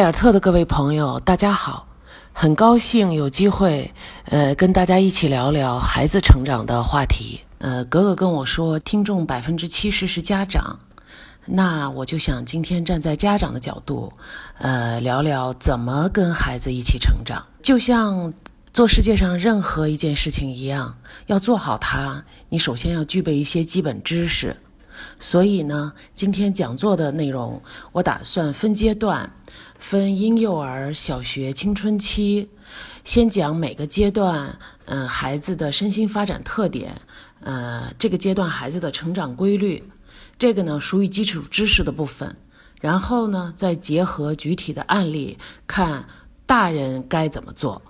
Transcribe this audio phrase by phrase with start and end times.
[0.00, 1.86] 埃尔特的各位朋友，大家好，
[2.32, 3.92] 很高兴有机会，
[4.24, 7.42] 呃，跟大家一起聊聊孩子成长的话题。
[7.58, 10.78] 呃，格格跟我说，听众百分之七十是家长，
[11.44, 14.10] 那我就想今天站在家长的角度，
[14.56, 17.44] 呃，聊聊怎么跟孩子一起成长。
[17.60, 18.32] 就像
[18.72, 20.96] 做世界上任何一件事情一样，
[21.26, 24.56] 要做好它，你首先要具备一些基本知识。
[25.18, 27.62] 所以呢，今天讲座的内容，
[27.92, 29.30] 我打算分阶段，
[29.80, 32.48] 分婴幼儿、小学、青春期，
[33.02, 37.00] 先讲每个阶段，嗯，孩子的身心发展特点，
[37.40, 39.82] 呃，这个阶段孩子的成长规律，
[40.38, 42.36] 这个呢属于基础知识的部分，
[42.80, 46.04] 然后呢，再结合具体的案例，看
[46.44, 47.80] 大人该怎么做。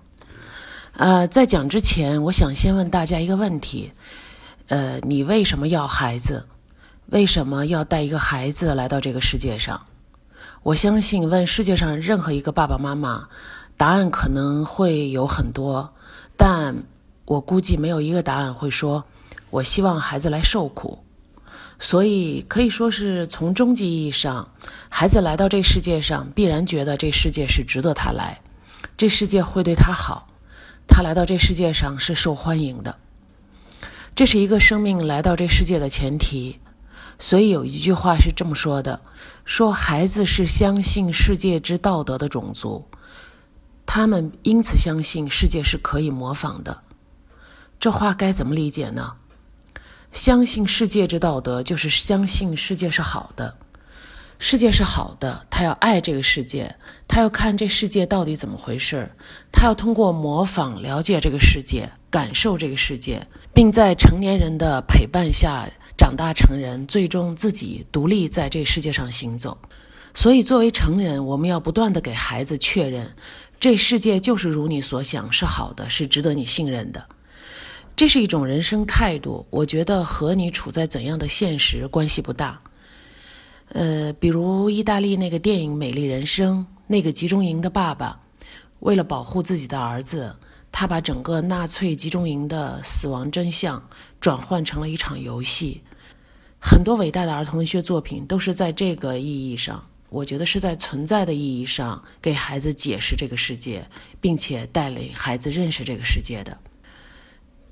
[0.93, 3.93] 呃，在讲之前，我想先问大家一个问题，
[4.69, 6.47] 呃，你为什么要孩子？
[7.07, 9.85] 为什么要带一个孩子来到这个世界上？
[10.63, 13.29] 我相信问世界上任何一个爸爸妈妈，
[13.79, 15.95] 答案可能会有很多，
[16.37, 16.85] 但
[17.25, 19.05] 我估计没有一个答案会说
[19.49, 21.03] “我希望孩子来受苦”。
[21.81, 24.51] 所以可以说是从终极意义上，
[24.91, 28.43] 孩子来到这世界上，必然觉得这世界是值得他来，
[28.99, 30.29] 这世界会对他好，
[30.87, 32.97] 他来到这世界上是受欢迎的。
[34.15, 36.61] 这是一个生命来到这世界的前提。
[37.21, 39.03] 所以有一句话是这么说的：
[39.45, 42.89] 说孩子是相信世界之道德的种族，
[43.85, 46.83] 他们因此相信世界是可以模仿的。
[47.79, 49.13] 这话该怎么理解呢？
[50.13, 53.59] 相信世界之道德，就是相信世界是好的。
[54.39, 56.77] 世界是好的，他要爱这个世界，
[57.07, 59.11] 他要看这世界到底怎么回事
[59.53, 65.69] 他要通过模仿了解这个世界，感受这个世界，并在成年人的陪伴下。
[66.01, 69.59] 长大成人，最终自己独立在这世界上行走。
[70.15, 73.15] 所以，作为成人，我们要不断的给孩子确认，
[73.61, 77.05] 这世界就是如你所想，是好的，是值得你信任的。
[77.95, 82.59] 这是一种人生态度，我觉得和你处在怎样的现实关系不大。
[83.69, 88.19] 呃，比如意大利那个电影《美丽人生》，那个集中营的爸爸，
[88.79, 90.35] 为了保护自己的儿子。
[90.73, 93.83] 他把整个纳粹集中营的死亡真相
[94.21, 95.83] 转换成了一场游戏。
[96.61, 103.89] 很多伟大的儿童文学作品都是在这个意义上，我觉得是在存在的意义上给孩子解释这个世界，
[104.21, 106.59] 并且带领孩子认识这个世界的。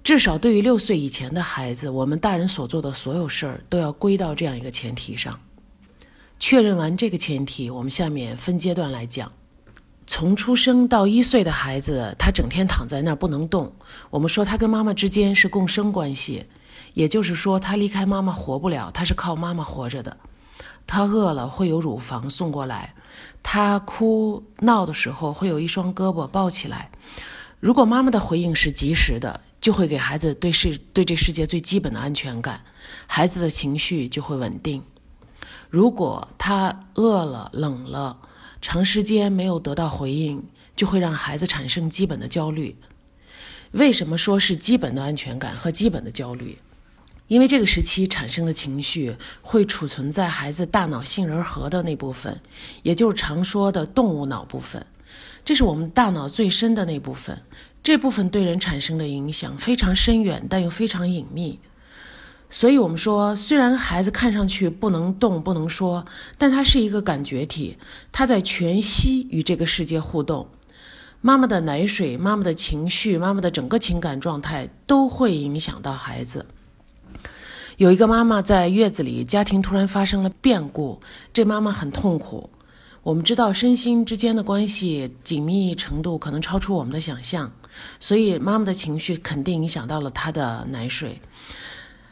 [0.03, 5.39] 至少对于六岁以前的孩子，我们大人所做的所有事儿都要归到这样一个前提上。
[6.39, 9.31] 确认完这个前提，我们下面分阶段来讲。
[10.07, 13.71] 从出生到一岁的孩子，他整天躺在那儿不能动。
[14.09, 16.47] 我们说他跟妈妈之间是共生关系，
[16.99, 20.17] 也就是说他离开妈妈活不了，他是靠妈妈活着的。
[20.85, 22.93] 他饿了会有乳房送过来，
[23.41, 26.91] 他哭闹的时候会有一双胳膊抱起来。
[27.61, 32.63] 如果妈妈的回应是及时的，就会给孩子对世对这世界最基本的安全感，
[33.07, 34.83] 孩子的情绪就会稳定。
[35.71, 38.19] 如果他饿了冷了，
[38.61, 40.43] 长时间没有得到回应，
[40.75, 42.77] 就会让孩子产生基本的焦虑。
[43.71, 46.59] 为什么说是基本的安全感和基本的焦虑？
[47.29, 52.41] 因为这个时期产生的情绪会储存在孩子大脑杏仁核的那部分，
[52.83, 54.85] 也就是常说的动物脑部分。
[55.45, 57.43] 这是我们大脑最深的那部分，
[57.83, 61.61] 这部分对人产生的影响非常深远，但又非常隐秘。
[62.51, 66.07] 所以，我们说，虽然孩子看上去不能动、不能说，
[66.39, 67.77] 但他是一个感觉体，
[68.11, 70.49] 他在全息与这个世界互动。
[71.21, 76.47] 妈妈的奶水、妈妈的情绪、妈妈的整个情感状态都会影响到孩子。
[77.79, 81.01] 有一个妈妈在月子里，家庭突然发生了变故，
[81.33, 82.51] 这妈妈很痛苦。
[83.05, 87.53] 我们知道，身心之间的关系紧密程度可能超出我们的想象，
[88.01, 91.21] 所以妈妈的情绪肯定影响到了她的奶水。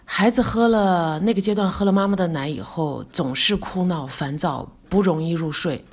[0.04, 5.84] 孩子喝了那个阶段喝了妈妈的奶以后，总是哭闹、烦躁，不容易入睡。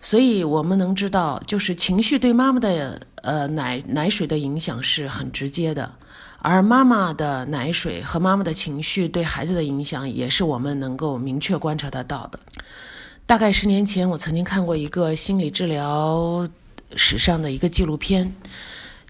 [0.00, 5.96] 所以我们能知道，就是情绪对妈妈的呃奶奶水的影响是很直接的，
[6.42, 12.40] 而妈妈的奶水和妈妈的情绪对孩子的影响，也是我们能够明确观察得到的。
[13.26, 16.48] 大概十年前，我曾经看过一个心理治疗
[16.96, 18.34] 史上的一个纪录片，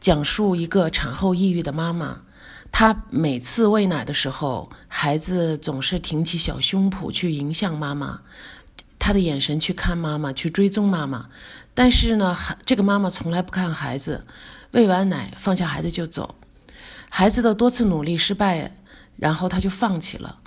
[0.00, 2.23] 讲述一个产后抑郁的妈妈。
[2.73, 8.21] 她每次喂奶的时候，孩子总是挺起小胸脯去迎向妈妈，
[8.99, 11.29] 他的眼神去看妈妈，去追踪妈妈。
[11.75, 12.37] 但是呢，
[12.67, 14.27] 这个妈妈从来不看孩子，
[14.73, 16.35] 喂完奶放下孩子就走。
[17.12, 18.73] 孩子的多次努力失败，
[19.17, 20.39] 然后他就放弃了。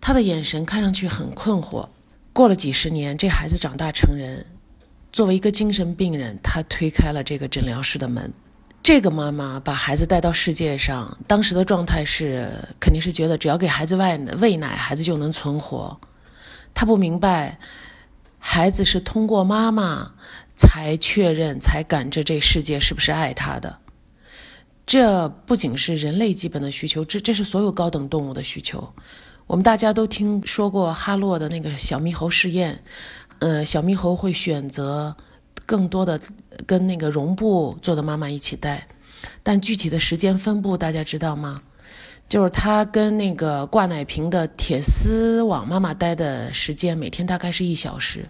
[0.00, 1.88] 他的眼神看上去很困惑。
[2.32, 4.44] 过了几十年，这孩子长大成人，
[5.12, 8.32] 作为一个精神病人，他推开了这个诊疗室的门。
[8.82, 15.98] 这个妈妈把孩子带到世界上，当时的状态是，肯定是觉得只要给孩子喂喂奶，孩子就能存活。
[16.74, 17.58] 她不明白，
[18.38, 20.12] 孩子是通过妈妈
[20.56, 23.78] 才确认、才感知这世界是不是爱他的。
[24.88, 28.92] 这不仅是人类基本的需求，这这是所有高等动物的需求。
[29.46, 32.82] 我们大家都听说过哈洛的那个小猕猴试验，
[33.38, 35.16] 呃，小猕猴会选择。
[35.66, 36.18] 更多的
[36.66, 38.88] 跟那个绒布做的妈妈一起带，
[39.42, 41.60] 但具体的时间分布大家知道吗？
[42.26, 48.26] 就是它跟那个挂奶瓶的铁丝网妈妈待的时间每天大概是一小时，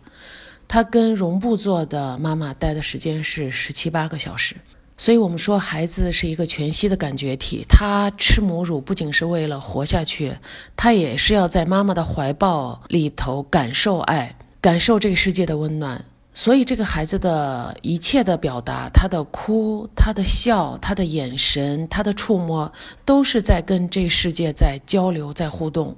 [0.67, 4.57] 它跟绒布做的妈妈待的时间是十七八个小时。
[4.99, 10.35] 所以我们说孩子是一个全息的感觉体，他吃母乳不仅是为了活下去，
[10.77, 16.05] 他也是要在妈妈的怀抱里头感受爱，感受这个世界的温暖。
[16.35, 22.73] 所以，这个孩子的一切的表达，他的哭，他的笑，他的眼神，他的触摸，
[23.05, 25.97] 都是在跟这世界在交流，在互动。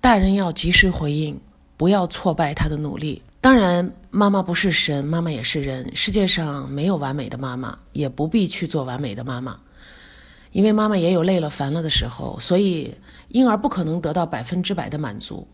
[0.00, 1.40] 大人要及时回应，
[1.76, 3.22] 不要挫败他的努力。
[3.42, 5.96] 当然，妈妈不是神，妈妈也是人。
[5.96, 9.58] 世界上没有完美的妈妈，也不必去做完美的妈妈，
[10.52, 12.38] 因为妈妈也有累了、烦了的时候。
[12.38, 12.94] 所以，
[13.28, 15.48] 婴儿不可能得到百分之百的满足。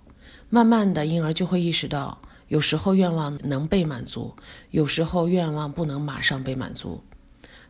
[0.51, 2.19] 慢慢的，婴儿就会意识到。
[2.49, 4.35] 有时候愿望能被满足，
[4.71, 7.01] 有时候愿望不能马上被满足。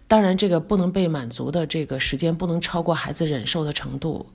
[0.09, 4.27] 当然，这个不能被满足的这个时间不能超过孩子忍受的程度，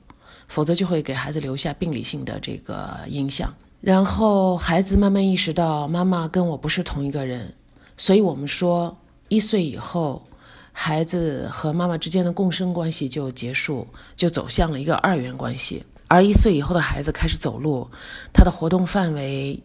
[0.48, 3.52] 否则就会给孩子留下病理性的这个影响。
[3.82, 7.54] 然后孩子慢慢意识到妈妈跟我不是同一个人，
[7.98, 8.98] 所以我们说
[9.28, 10.26] 一岁以后，
[10.72, 15.84] 孩子和妈妈之间的共生关系就结束，就走向了一个二元关系。
[16.08, 17.90] 而一岁以后的孩子开始走路，
[18.32, 19.62] 他的活动范围。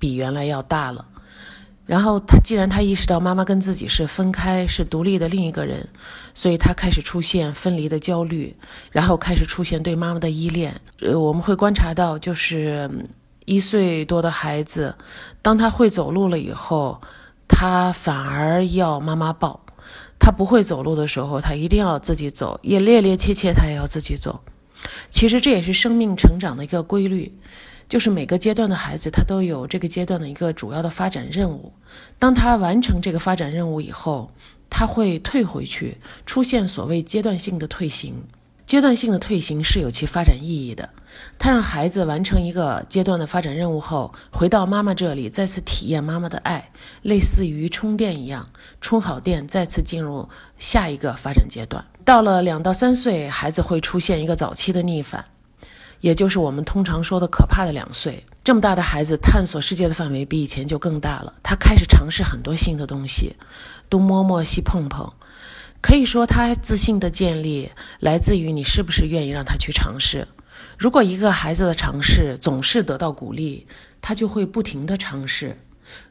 [0.00, 1.04] 比原来要大了，
[1.84, 5.86] 然后他既然他意识到妈妈跟自己是分开、是独立的另一个人，
[6.32, 8.56] 所以他开始出现分离的焦虑，
[8.90, 10.80] 然后开始出现对妈妈的依恋。
[11.02, 12.90] 呃，我们会观察到，就是
[13.50, 14.94] 一岁多的孩子，
[15.42, 17.00] 当他会走路了以后，
[17.48, 19.58] 他反而要妈妈抱；
[20.20, 24.38] 他不会走路的时候，他一定要自己走，也趔趔趄趄，他也要自己走。
[25.10, 27.36] 其实这也是生命成长的一个规律。
[27.88, 31.72] 就是每个阶段的孩子，他都有这个阶段的一个主要的发展任务。
[32.20, 34.30] 当他完成这个发展任务以后，
[34.70, 38.14] 他会退回去，出现所谓阶段性的退行。
[38.70, 40.90] 阶段性的退行是有其发展意义的。
[41.40, 46.70] 他让孩子完成一个阶段的发展任务后，回到妈妈这里，再次体验妈妈的爱，
[47.02, 48.48] 类似于充电一样，
[48.80, 51.84] 充好电，再次进入下一个发展阶段。
[52.04, 55.24] 到了两到三岁，孩子会出现一个早期的逆反。
[56.00, 61.34] 也就是我们通常说的可怕的两岁，这么大的孩子探索世界的范围比以前就更大了。
[61.42, 63.34] 他开始尝试很多新的东西，
[63.90, 65.12] 东摸摸西碰碰，
[65.80, 70.26] 可以说他自信的建立来自于你是不是愿意让他去尝试。
[70.76, 73.66] 如果一个孩子的尝试总是得到鼓励，
[74.00, 75.56] 他就会不停的尝试。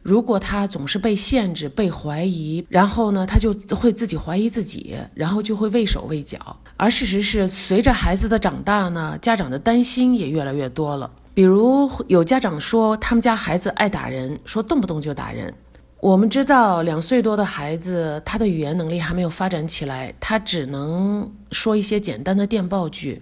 [0.01, 6.57] 如果他总是被限制、被怀疑，然后呢，他就会自己怀疑自己，然后就会畏手畏脚。
[6.75, 11.09] 而事实是，随着孩子的长大呢，家长的担心也越来越多了。
[11.33, 15.53] 比如有家长说，他们家孩子爱打人，说动不动就打人。
[16.01, 23.21] 我们知道，两岁多的孩子，他的语言能力还没有发展起来，他只能说一些简单的电报句。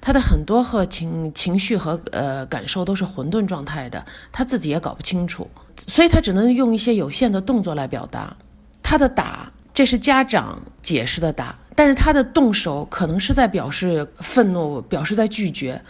[0.00, 5.48] 他的很多和情情绪和呃感受都是混沌状态的，他自己也搞不清楚，
[5.86, 8.36] 所以他只能用一些有限的动作来表达。
[8.82, 15.80] 他的打，这是家长解释的打，但是他的动手可能是在表示愤怒，表示在拒绝，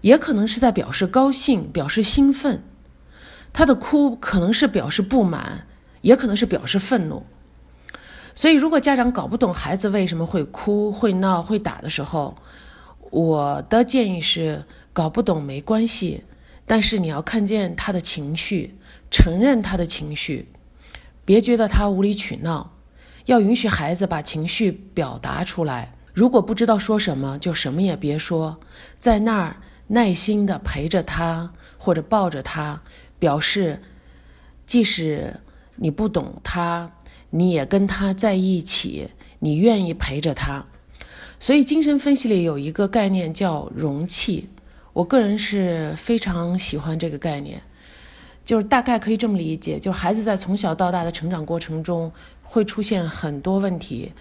[0.00, 2.60] 也可能是在表示高兴，表示兴奋。
[3.52, 5.66] 他的哭可能是表示不满，
[6.04, 7.24] 也可能是表示愤怒。
[8.34, 12.36] 所以，如果家长搞不懂孩子为什么会哭、会闹、会打的时候，
[13.10, 16.24] 我的建议是，搞不懂没关系，
[16.66, 18.74] 但是你要看见他的情绪，
[19.10, 20.48] 承认他的情绪，
[21.24, 22.72] 别觉得他无理取闹，
[23.24, 25.94] 要允许孩子把情绪表达出来。
[26.12, 28.60] 如果不知道说什么，就什么也别说，
[28.98, 29.56] 在那儿
[29.86, 32.82] 耐心的陪着他，或者抱着他，
[33.18, 33.80] 表示
[34.66, 35.40] 即使
[35.76, 36.92] 你不懂他，
[37.30, 40.64] 你也跟他在一起，你愿意陪着他。
[41.38, 44.48] 所以，精神分析里有一个概念叫容器，
[44.92, 47.60] 我个人是非常喜欢这个概念。
[48.44, 52.12] 就是大概可以这么理解：，就是孩子在从小到大的成长过程中
[52.42, 54.12] 会出现很多问题，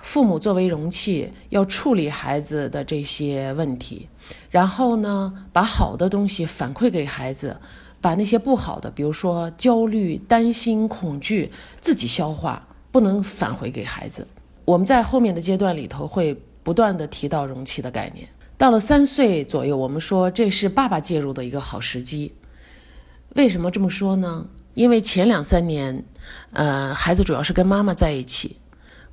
[0.00, 4.08] 父母作为容器要处理孩子的这些问题，
[4.50, 7.60] 然后呢，把好的东西反馈给孩子，
[8.06, 14.24] 把那些不好的，比如说焦虑、担心、恐惧，自己消化，不能返回给孩子。
[14.64, 18.28] 我们在后面的阶段里头会不断的提到容器的概念。
[18.56, 22.32] 到了三岁左右，我们说这是爸爸介入的一个好时机。
[23.34, 24.46] 为什么这么说呢？
[24.74, 26.04] 因为前两三年，
[26.52, 28.56] 呃，孩子主要是跟妈妈在一起，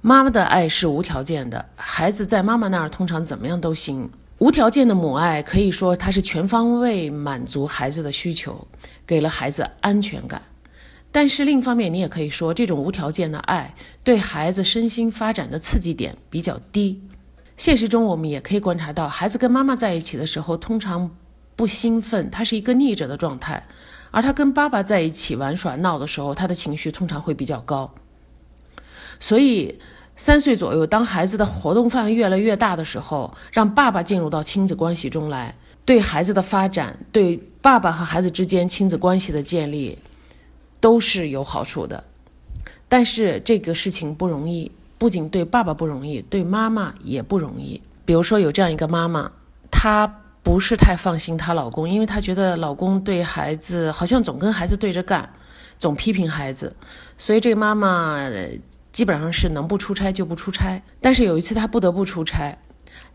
[0.01, 4.11] 妈妈的爱是无条件的，孩子在妈妈那儿通常怎么样都行。
[4.43, 8.67] 无条件的母爱可以说它是全方位满足孩子的需求，
[9.07, 10.41] 给了孩子安全感。
[11.13, 13.73] 但是另一方面，你也可以说这种无条件的爱
[14.03, 17.01] 对孩子身心发展的刺激点比较低。
[17.55, 21.15] 现实中，我们也可以观察到，孩子跟妈妈在一起的时候，通常
[21.55, 23.63] 不兴奋，他是一个逆着的状态；
[24.11, 27.95] 而他跟爸爸在一起玩耍闹的时候，他的情绪通常会比较高。
[29.21, 29.79] 所以，
[30.15, 35.55] 三岁左右，当孩子的活动范围越来越大的时候，让爸爸进入到亲子关系中来，
[35.85, 39.97] 对孩子的发展，对爸爸和孩子之间亲子关系的建立，
[40.79, 42.03] 都是有好处的。
[42.87, 44.71] 但是这个事情不容易。
[44.99, 47.81] 不仅对爸爸不容易，对妈妈也不容易。
[48.05, 49.29] 比如说，有这样一个妈妈，
[49.69, 55.29] 她不是太放心她老公，因为她觉得老公对孩子好像总跟孩子对着干，
[55.77, 56.73] 总批评孩子，
[57.17, 58.17] 所以这个妈妈
[58.93, 60.81] 基本上是能不出差就不出差。
[61.01, 62.57] 但是有一次她不得不出差。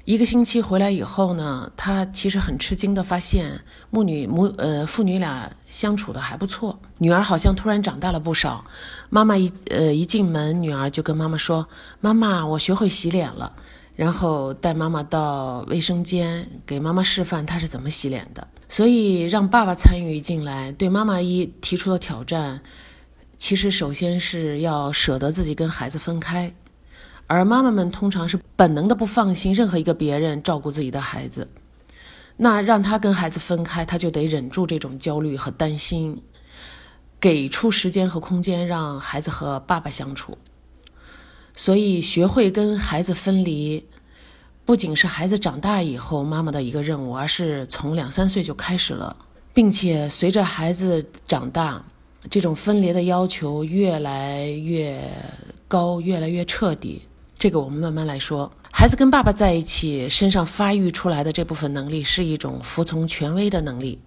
[0.04, 8.64] 一个星期回来以后呢，他其实很吃惊的发现母女母呃父女俩相处的还不错，女儿好像突然长大了不少。
[9.11, 11.68] 妈妈一呃一进门，女儿就跟妈妈说
[12.00, 13.52] ：“妈妈，我学会洗脸了。”
[13.94, 18.49] 然后带妈妈到卫生间，给妈妈示范她是怎么洗脸的。
[18.68, 22.61] 所以让爸爸参与进来，对妈妈一提出的挑战，
[23.38, 26.52] 其实首先是要舍得自己跟孩子分开。
[27.26, 31.47] 而妈妈们通常是本能的不放心任何一个别人照顾自己的孩子，
[32.38, 36.23] 那让他跟孩子分开，他就得忍住这种焦虑和担心，
[37.21, 40.38] 给出时间和空间让孩子和爸爸相处。
[41.54, 43.87] 所以，学会跟孩子分离，
[44.64, 49.14] 不仅是孩子长大以后妈妈的一个任务，而是从两三岁就开始了，
[49.52, 51.85] 并且随着孩子长大，
[52.30, 55.00] 这种分离的要求越来越
[55.66, 57.02] 高，越来越彻底。
[57.38, 58.52] 这个我们慢慢来说。
[58.70, 63.98] 孩子跟爸爸在一起，身上发育出来的这部分能力是一种服从权威的能力。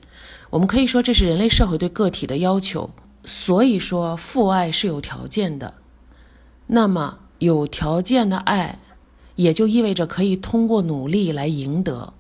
[0.50, 2.90] 我们可以说，这是人类社会对个体的要求。
[3.26, 5.74] 所以说，父爱是有条件的。
[6.68, 8.80] 那么，有条件的爱，
[9.36, 12.14] 也就意味着可以通过努力来赢得。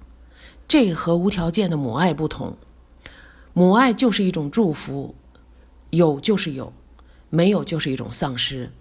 [0.67, 2.57] 这和无条件的母爱不同。
[3.53, 5.15] 母爱就是一种祝福，
[5.91, 6.73] 有就是有，
[7.29, 8.71] 没有就是一种丧失。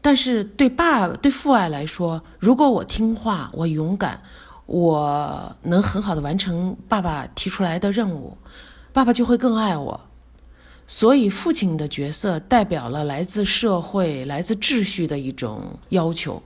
[0.00, 4.22] 但是对爸对父爱来说，如果我听话，我勇敢，
[4.64, 8.38] 我能很好的完成爸爸提出来的任务，
[8.92, 10.00] 爸爸就会更爱我。
[10.86, 16.42] 所以，父亲的角色代表了来自社会、来自秩序的一种要求。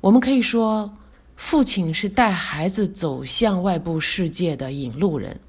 [0.00, 0.90] 我们可以说，
[1.36, 5.40] 父亲是带孩子走向外部世界的引路人。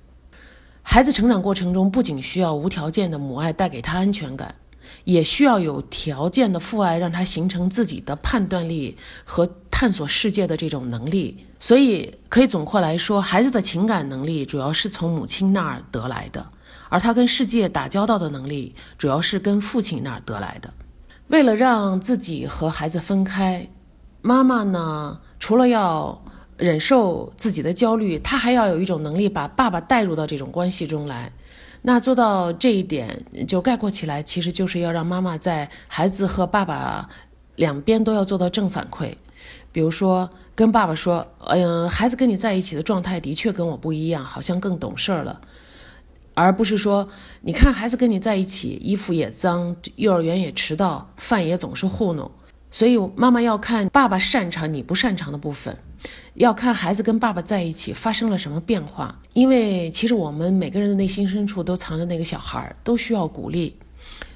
[0.83, 4.53] 孩子成长过程中，不仅需要无条件的母爱带给他安全感。
[5.05, 11.45] 也需要有条件的父爱，让他形成自己的判断力和探索世界的这种能力。
[11.57, 16.45] 所以，可以总括来说，孩子的情感能力主要是从母亲那儿得来的，
[16.89, 20.73] 而他跟世界打交道的能力主要是跟父亲那儿得来的。
[21.27, 23.69] 为了让自己和孩子分开，
[24.21, 26.22] 妈妈呢，除了要
[26.63, 31.29] 忍受自己的焦虑，他还要有一种能力，把爸爸带入到这种关系中来。
[31.81, 37.09] 那做到这一点，就概括起来，其实就是要让妈妈在孩子和爸爸
[37.57, 39.13] 两边都要做到正反馈。
[39.73, 45.41] 比如说，跟爸爸说：“嗯，孩子跟你在一起的状态的确跟我不一样，好像更懂事儿了。”
[46.33, 47.09] 而不是说
[47.43, 52.31] ：“你看，孩子跟你在一起，衣服也脏，幼儿园也迟到，饭也总是糊弄。”
[52.73, 55.77] 所以，妈妈要看爸爸擅长你不擅长的部分。
[56.33, 63.77] 要看孩子跟爸爸在一起发生了什么变化，因为其实我们每个人的内心深处都藏着那个小孩，都需要鼓励，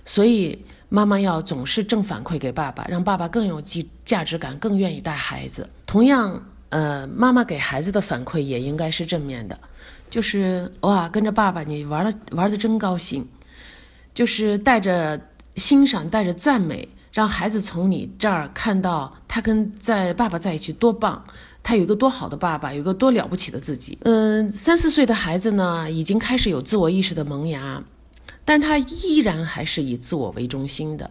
[0.05, 5.67] 所以妈妈要总是正反馈给爸爸，让爸爸更有价价值感，更愿意带孩子。
[5.87, 6.39] 同样，
[6.69, 9.59] 呃，妈妈给孩子的反馈也应该是正面的，
[10.11, 13.27] 就是哇，跟着爸爸你玩的玩的真高兴，
[14.13, 15.19] 就是带着
[15.55, 16.87] 欣赏，带着赞美。
[17.17, 21.25] 让孩子从你这儿看到他跟在爸爸在一起多棒，
[21.63, 23.97] 他有一个多好的爸爸，有一个多了不起的自己。
[24.03, 27.81] 嗯，三四岁的孩子呢，已经开始有自我意识的萌芽，
[28.45, 31.09] 但他依然还是以自我为中心的。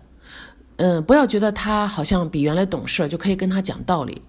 [0.76, 4.22] 嗯，不要觉得他好像比原来懂事，就可以跟他讲道理。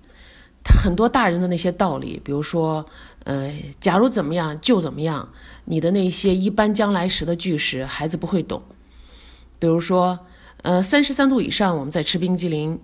[0.81, 2.83] 很多大人的那些道理，比如说，
[3.23, 5.29] 呃，假如怎么样就怎么样，
[5.65, 8.63] 你的那些一般将来时的句式，孩子不会懂。
[9.59, 10.17] 比如说，
[10.63, 12.79] 呃，三十三度以上我们在吃冰激凌，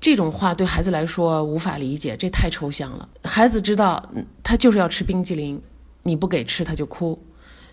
[0.00, 3.08] 这种话对孩子来说无法理解，这太抽象了。
[3.22, 4.10] 孩子知道
[4.42, 5.60] 他就是要吃冰激凌，
[6.02, 7.18] 你不给吃他就哭。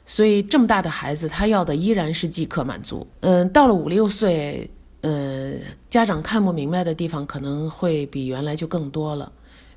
[0.06, 3.06] 所以这么大的孩子，他要的依然是即刻满足。
[3.20, 4.70] 嗯，到了五六岁，
[5.02, 5.54] 呃，
[5.90, 9.32] 家长看不明白的地方可能会比原来就更多了。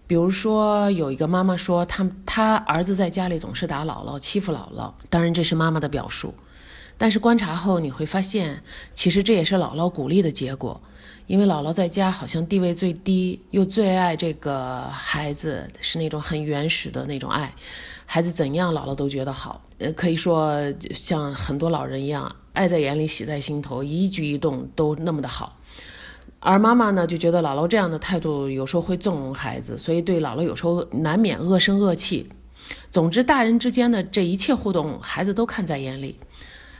[0.06, 4.92] 比如说，有一个妈妈说，他他儿子在家里总是打姥姥，欺负姥姥。
[5.08, 6.34] 当然，这是妈妈的表述。
[6.96, 10.80] 但是观察后你会发现，其实这也是姥姥鼓励的结果，
[11.26, 17.54] 因为姥姥在家好像地位最低，又最爱这个孩子，是那种很原始的那种爱。
[18.06, 19.60] 孩子怎样，姥姥都觉得好。
[19.78, 25.58] 呃，可以说像很多老人一样，爱在眼里，喜在心头，一举一动都那么的好。
[26.38, 32.28] 而妈妈呢，就觉得姥姥这样的态度有时候会纵容孩子，所以对姥姥有时候难免恶声恶气。
[32.90, 36.18] 总之，大人之间的这一切互动，孩子都看在眼里，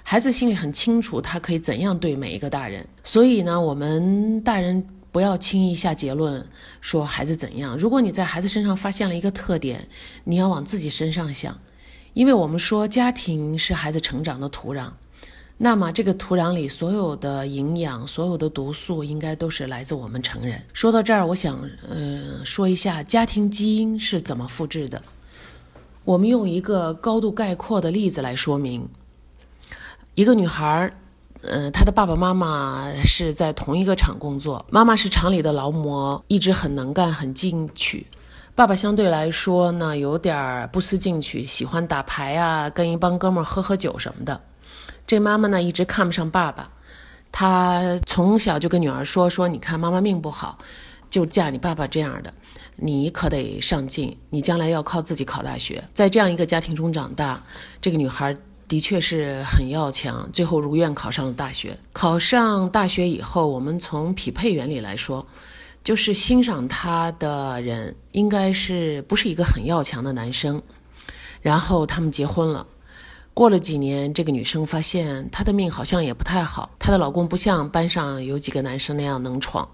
[0.05, 2.87] 孩子心里很清楚，他可以怎样对每一个大人。
[3.03, 4.87] 所以呢，我们大人。
[5.15, 6.45] 不要轻易下结论
[6.81, 7.79] 说孩子怎样。
[7.79, 9.87] 如果你在孩子身上发现了一个特点，
[10.25, 11.57] 你要往自己身上想，
[12.15, 14.89] 因为我们说家庭是孩子成长的土壤，
[15.57, 20.61] 那么这个土壤里所有的营养、所有的毒素，应该都是来自我们成人。
[20.73, 25.01] 说到这儿，我想，呃，说一下家庭基因是怎么复制的。
[26.05, 28.89] 我们用一个高度概括的例子来说明：
[30.15, 30.93] 一个女孩。
[31.47, 38.07] 嗯，她的爸爸妈妈是在同一个厂工作，妈妈是厂里的劳模，一直很能干、很进取。
[38.55, 44.41] 爸爸相对来说呢，有点儿不思进取，喜欢打牌啊，跟一帮哥们儿喝喝酒什么的。
[45.07, 46.71] 这妈妈呢，一直看不上爸爸，
[47.31, 50.57] 她从小就跟女儿说：“说你看妈妈命不好，
[51.11, 52.33] 就嫁你爸爸这样的，
[52.77, 57.43] 你可得上进，你将来要靠自己考大学。”在这样一个家庭中长大，
[57.83, 58.35] 这个女孩。
[58.67, 61.79] 的确是很要强，最后如愿考上了大学。
[61.93, 65.27] 考上大学以后，我们从匹配原理来说，
[65.83, 70.63] 就是欣赏他的人应该是不是一个很要强的男生。
[71.43, 72.67] 然后他们结婚了，
[73.35, 79.69] 过了几年，这个女生发现她的命好像也不太好，她的老公不像班上有几个男生那样能闯。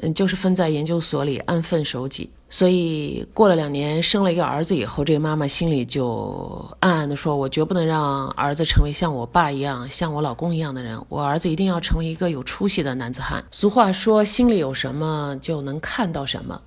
[0.00, 16.62] 嗯，就是分在研究所里安分守己，所以过了两年生了一个儿子以后，这个妈妈心里就暗暗的说：“我绝不能让儿子成为像我爸一样、像我老公一样的人，我儿子一定要成为一个有出息的男子汉。”俗话说：“心里有什么就能看到什么。”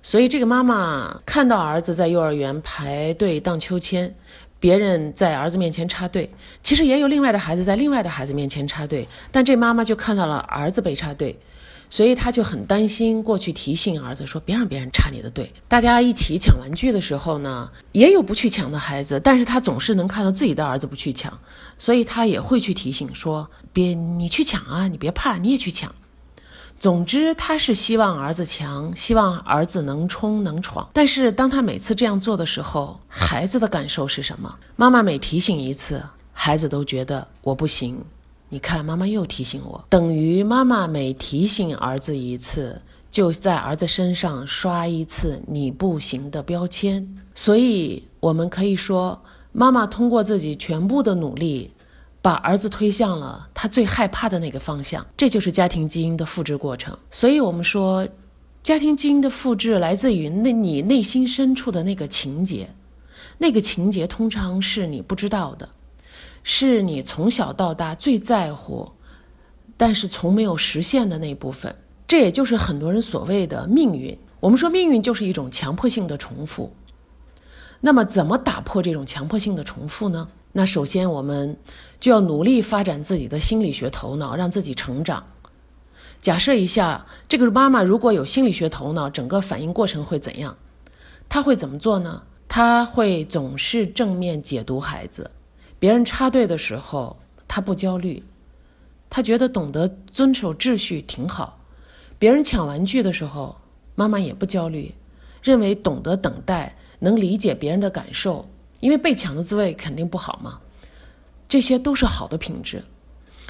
[0.00, 4.14] 所以这个妈妈看到儿子在幼儿园排队荡秋千，
[4.60, 11.36] 别人在儿子面前插队，其实也有另外的孩子在另外的孩子面前插队，但这妈妈就看到了儿子被插队。
[11.90, 21.38] 所以他就很担心，过去提醒儿子说：“别让别人插你的队。”大家一起抢玩具的时候呢，也有不去抢的孩子，但是他总是能看到自己的儿子不去抢，
[21.78, 25.94] 所以他也会去提醒说：“别你去抢啊，你别怕，你也去抢。”
[26.78, 30.88] 总之，他是希望儿子强，希望儿子能冲能闯。
[30.92, 34.56] 但是当他每次这样做的时候，孩子的感受是什么？
[34.76, 36.00] 妈妈每提醒一次，
[36.32, 38.00] 孩子都觉得我不行。
[38.50, 42.80] 你看，妈妈又提醒我，等于妈妈每提醒儿子一次，
[43.10, 47.06] 就在儿子身上刷一次“你不行”的标签。
[47.34, 51.70] 所以，我们可以说，妈妈通过自己全部的努力，
[52.22, 55.06] 把儿子推向了他最害怕的那个方向。
[55.14, 56.96] 这就是家庭基因的复制过程。
[57.10, 58.08] 所以，我们说，
[58.62, 62.70] 家庭基因的复制来自于那你内心深处的那个情节，
[63.36, 65.68] 那个情节通常是你不知道的。
[66.42, 68.92] 是你从小到大最在乎，
[69.76, 71.74] 但是从没有实现的那部分。
[72.06, 74.18] 这也就是很多人所谓的命运。
[74.40, 76.72] 我们说命运就是一种强迫性的重复。
[77.80, 80.28] 那么，怎么打破这种强迫性的重复呢？
[80.52, 81.56] 那首先，我们
[82.00, 85.24] 就要努力发展自己的心理学头脑，让自己成长。
[86.20, 90.56] 假设一下，这个妈妈如果有心理学头脑，整个反应过程会怎样？
[91.28, 92.22] 她会怎么做呢？
[92.48, 95.30] 她会总是正面解读孩子。
[95.78, 98.24] 别人插队的时候，他不焦虑，
[99.08, 101.60] 他觉得懂得遵守秩序挺好。
[102.18, 103.56] 别人抢玩具的时候，
[103.94, 104.92] 妈妈也不焦虑，
[105.40, 108.48] 认为懂得等待，能理解别人的感受，
[108.80, 110.58] 因为被抢的滋味肯定不好嘛。
[111.48, 112.82] 这些都是好的品质，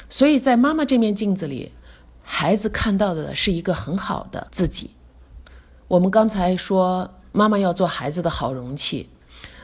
[0.07, 1.71] 所以在妈妈这面镜子里，
[2.21, 4.91] 孩子看到的是一个很好的自己。
[5.87, 9.09] 我们刚才说，妈妈要做孩子的好容器，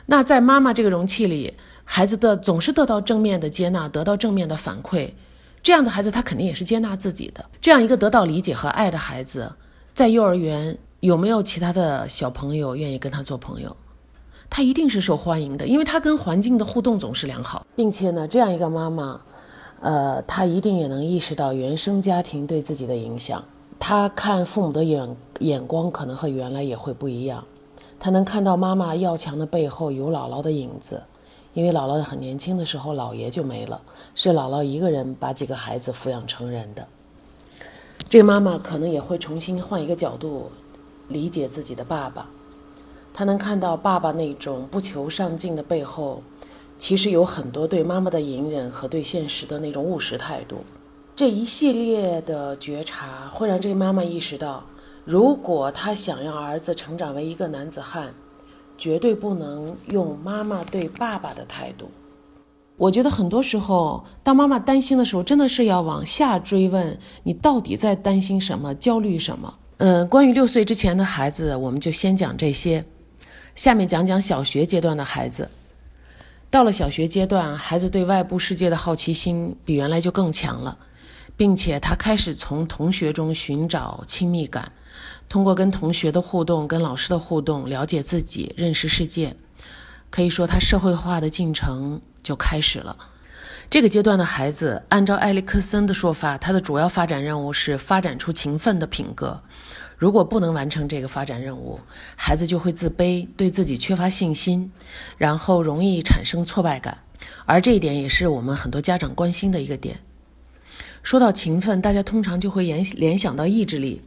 [0.07, 1.53] 那在妈妈这个容器里。
[1.85, 5.11] 孩子的总是得到正面的接纳，得到正面的反馈，
[5.63, 7.45] 这样的孩子他肯定也是接纳自己的。
[7.61, 9.53] 这样一个得到理解和爱的孩子，
[9.93, 13.75] 在幼儿园有没有其他的小朋友愿意跟他做朋友？
[14.49, 19.21] 他一定是受欢迎的，因为他跟环境的互动总是良好，并且呢，这样一个妈妈，
[19.81, 23.43] 呃，她一定也能意识到原生家庭对自己的影响。
[23.79, 27.43] 她看父母的眼眼光可能和原来也会不一样。
[27.99, 31.01] 她能看到妈妈要强的背后有姥姥的影子，
[31.55, 33.81] 因为姥姥很年轻的时候姥爷就没了，
[34.13, 36.85] 是姥姥一个人把几个孩子抚养成人的。
[38.09, 40.51] 这个妈妈可能也会重新换一个角度
[41.07, 42.29] 理解自己的爸爸。
[43.13, 46.21] 他能看到爸爸那种不求上进的背后，
[46.77, 50.57] 其实有很多对妈妈的隐忍和对现实的那种务实态度。
[51.15, 54.61] 这一系列的觉察会让这个妈妈意识到，
[55.05, 58.13] 如果她想要儿子成长为一个男子汉，
[58.77, 61.89] 绝对不能用妈妈对爸爸的态度。
[62.77, 68.75] 我觉得很多时候，当妈妈担心的时候，真的是要往下追问：你到底在担心什么？
[68.75, 69.55] 焦虑什么？
[69.77, 72.83] 嗯，关于六岁之前的孩子，我们就先讲这些。
[73.55, 75.49] 下面讲讲小学阶段的孩子。
[76.49, 80.77] 到了小学阶段，孩子对外部世界的好奇心比原来就更强了，
[81.37, 84.71] 并且他开始从同学中寻找亲密感，
[85.27, 89.35] 通过跟同学的互动、跟老师的互动，了解自己、认识世界。
[90.09, 92.95] 可以说，他社会化的进程就开始了。
[93.69, 99.41] 这个阶段的孩子，按照埃里克森的说法，他的主要发展任务是发展出勤奋的品格。
[99.97, 101.79] 如果不能完成这个发展任务，
[102.15, 104.71] 孩子就会自卑，对自己缺乏信心，
[105.17, 106.99] 然后容易产生挫败感。
[107.45, 109.99] 而这一点也是我们很多家长关心的一个点。
[111.05, 114.01] 说到勤奋，大家通常就会联联想到意志力。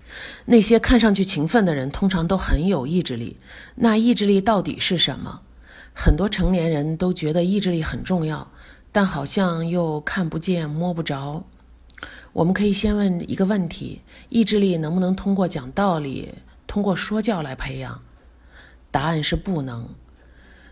[0.44, 3.36] 那些看上去勤奋的人，通常都很有意志力。
[3.76, 5.40] 那意志力到底是什么？
[5.94, 8.50] 很多成年人都觉得意志力很重要，
[8.90, 11.44] 但好像又看不见、摸不着。
[12.32, 16.34] 我们可以先问一个问题：意志力能不能通过讲道理、
[16.66, 18.02] 通过说教来培养？
[18.90, 19.88] 答案是不能。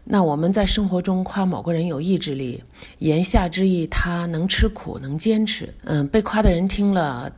[0.09, 2.63] 那我们在生活中夸某个人有意志力，
[2.99, 5.75] 言下之意他能吃苦、能坚持。
[5.83, 7.33] 嗯，被夸的人听了，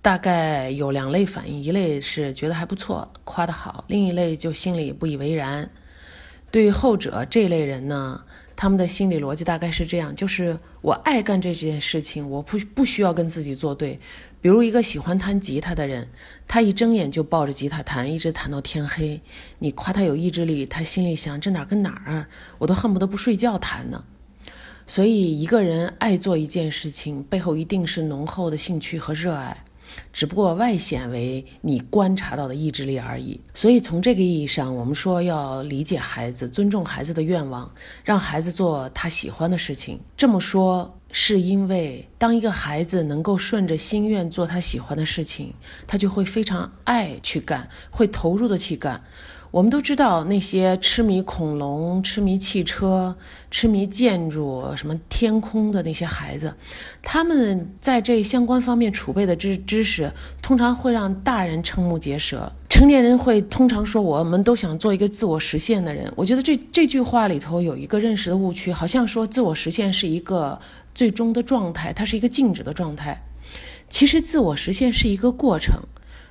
[0.00, 5.68] 大概有两类反应：一类是觉得还不错，夸得好；另一类就心里不以为然。
[6.52, 8.22] 对于后者这类人呢？
[8.60, 13.98] 他们的心理逻辑大概是这样：就是我爱干这件事情，我不不需要跟自己作对。
[14.42, 16.06] 比如一个喜欢弹吉他的人，
[16.46, 19.18] 他一睁眼就抱着吉他弹，一直弹到天黑。
[19.60, 22.26] 你夸他有意志力，他心里想：这哪跟哪儿？
[22.58, 24.04] 我都恨不得不睡觉弹呢。
[24.86, 29.64] 所以，一个人爱做一件事情，背后一定是浓厚的兴趣和热爱。
[30.12, 33.40] 只不过外显为你观察到的意志力而已。
[33.54, 37.70] 所以从这个意义上，我们说要理解孩子，尊重孩子的愿望，
[38.04, 40.00] 让孩子做他喜欢的事情。
[40.16, 45.54] 这么说，是因为当一个孩子能够顺着心愿做他喜欢的事情，
[45.86, 49.02] 他就会非常爱去干，会投入的去干。
[49.50, 53.16] 我们都知道那些痴迷恐龙、痴迷汽车、
[53.50, 56.54] 痴迷建筑、什么天空的那些孩子，
[57.02, 62.50] 他们在这相关方面储备的知知识，通常会让大人瞠目结舌。
[62.68, 70.58] 成年人会通常说：“我们都想做一个自我实现的人。”我觉得这这句话里头有一个认识的误区，好像说自我实现是一个
[70.94, 73.18] 最终的状态，它是一个静止的状态。
[73.88, 75.74] 其实，自我实现是一个过程。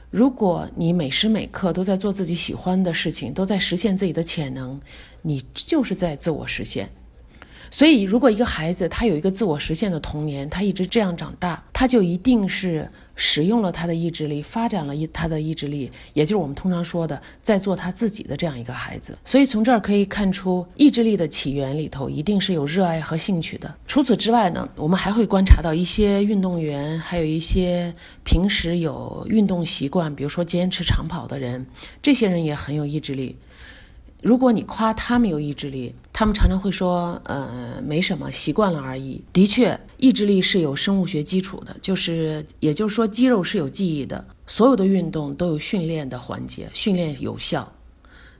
[0.09, 4.79] 如果你每时每刻都在做自己喜欢的事情，都在实现自己的潜能，
[5.21, 6.89] 你就是在自我实现。
[7.71, 19.17] 所以，如果一个孩子他有一个自我实现的童年，他一直这样长大，他就一定是使用了他的意志力，发展了一他的意志力，也就是我们通常说的在做他自己的这样一个孩子。
[19.23, 23.73] 所以，从这儿可以看出，意志力的起源里头一定是有热爱和兴趣的。
[23.85, 31.65] 除此之外呢，我们还会观察到一些运动员，还有一些平时有运动习惯，比如说坚持长跑的人，
[32.01, 33.37] 这些人也很有意志力。
[34.21, 44.25] 如果你夸他们有意志力，他们常常会说：“呃，没什么，习惯了而已。”的确，意志力是有生物学基础的，就是也就是说，肌肉是有记忆的。
[44.45, 47.71] 所有的运动都有训练的环节，训练有效。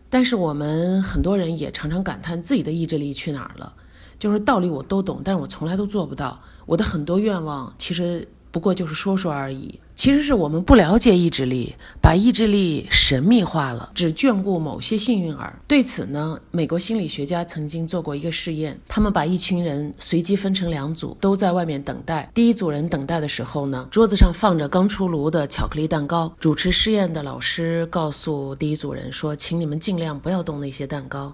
[0.09, 3.73] 但是我们很多人也常常感叹自己的意志力去哪儿了，
[4.19, 6.41] 就是道理我都懂，但是我从来都做不到。
[6.65, 8.27] 我的很多愿望其实。
[8.51, 15.59] 不过就是说说而已，其实是我们不了解意志力，把意志力神秘化了，只眷顾某些幸运儿。
[15.67, 22.29] 对此呢，美国心理学家曾经做过一个试验，他们把一群人随机分成两组，都在外面等待。
[22.33, 26.33] 第一组人等待的时候呢，桌子上放着刚出炉的巧克力蛋糕。
[26.39, 31.31] 主持试验的老师告诉第一组人说：“请你们尽量不要动那些蛋糕，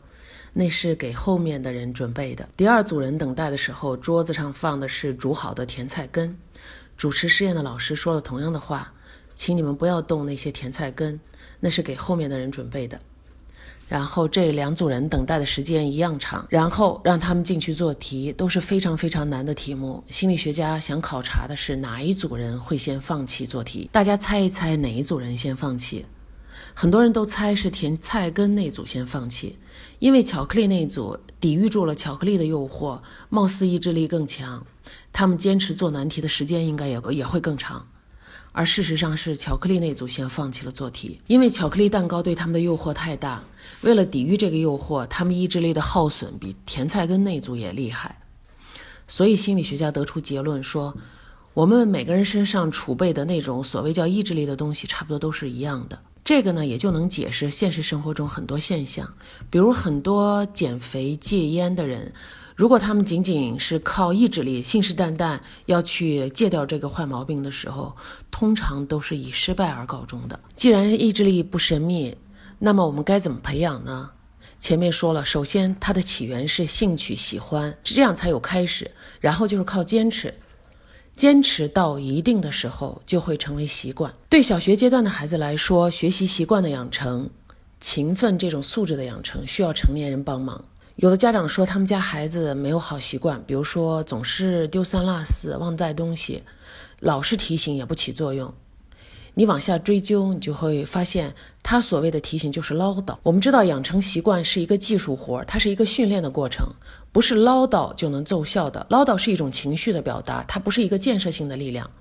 [0.52, 6.38] 那是给后面的人准备的。”第二组人等待的时候，桌子上放的是煮好的甜菜根。
[6.98, 8.94] 主持试验的老师说了同样的话，
[9.36, 11.20] 请你们不要动那些甜菜根，
[11.60, 13.00] 那是给后面的人准备的。
[13.88, 20.04] 然后这两组人等待的时间一样长，然后让他们进去做题，都是非常非常难的题目。
[20.10, 23.88] 心理学家想考察的是哪一组人会先放弃做题？
[23.92, 26.06] 大家猜一猜哪一组人先放弃？
[26.74, 29.60] 很多人都猜是甜菜根那组先放弃，
[30.00, 34.66] 因为巧克力那组抵御住了巧克力的诱惑，貌似意志力更强，
[35.14, 37.88] 他们坚持做难题的时间应该也也会更长。
[38.52, 43.44] 而事实上是巧克力那组先放弃了做题，因为巧克力蛋糕对他们的诱惑太大。
[43.82, 48.22] 为了抵御这个诱惑，他们意志力的耗损比甜菜根那组也厉害。
[49.10, 50.96] 所以心理学家得出结论说，
[51.54, 56.00] 我们每个人身上储备的那种所谓叫意志力的东西，差不多都是一样的。
[56.24, 59.14] 这个呢，也就能解释现实生活中很多现象，
[59.50, 62.14] 比如很多减肥戒烟的人。
[62.56, 67.94] 如果他们仅仅是靠意志力，信誓旦旦要去戒掉这个坏毛病的时候，
[68.32, 70.40] 通常都是以失败而告终的。
[70.56, 72.18] 既然意志力不神秘，
[72.60, 74.12] 那么我们该怎么培养呢？
[74.58, 78.90] 前面说了，首先它的起源是兴趣、喜欢，这样才有开始。
[79.20, 80.34] 然后就是靠坚持，
[81.14, 84.14] 坚持到一定的时候就会成为习惯。
[84.30, 87.30] 对小学阶段的孩子来说，学习习惯的养成、
[87.82, 90.64] 勤奋这种素质的养成，需要成年人帮忙。
[90.98, 96.42] 有的家长说，他们家孩子没有好习惯，比如说总是丢三落四、忘带东西，
[97.02, 98.54] 老是提醒也不起作用。
[99.34, 103.18] 你往下追究，你就会发现，他所谓的提醒就是唠叨。
[103.24, 106.66] 我们知道，养成习惯是一个技术活，它是一个训练的过程，
[107.12, 108.88] 不是唠叨就能奏效的。
[108.90, 111.92] 唠叨是一种情绪的表达，它不是一个建设性的力量。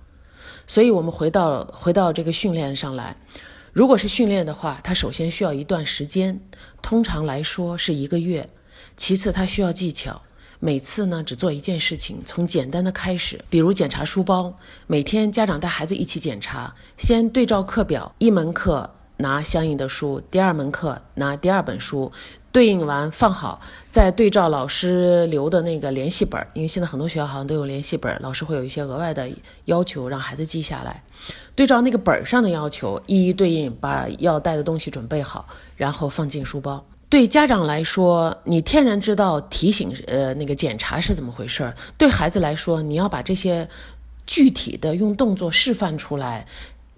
[0.69, 3.17] 所以，我们回到回到这个训练上来，
[3.73, 6.41] 如果是训练的话，它首先需要一段时间，
[6.81, 8.49] 通常来说是一个月。
[8.97, 10.23] 其次，它需要技巧。
[10.61, 14.55] 每次呢，只做一件事情，从简单的开始，比如检查书包。
[14.87, 22.11] 每天家长带孩子一起检查，先对照课表，一门课拿相应的书，第二门课拿第二本书，
[22.51, 26.47] 对应完放好，再对照老师留的那个联系本。
[26.55, 29.29] 因为现在很多学校好像都有联系本，老师会有一些额外的
[29.67, 31.03] 要求，让孩子记下来。
[31.55, 36.87] 对照那个本上的要求，一一对应，把要带的东西准备好，然后放进书包。
[37.09, 41.75] 对家长来说，你天然知道提醒，呃，那个检查是怎么回事儿。
[41.97, 43.69] 对孩子来说，你要把这些
[44.27, 46.47] 具体的用动作示范出来，